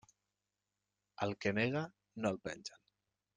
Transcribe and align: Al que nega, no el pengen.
Al 1.27 1.35
que 1.45 1.53
nega, 1.59 1.85
no 2.25 2.33
el 2.35 2.41
pengen. 2.49 2.81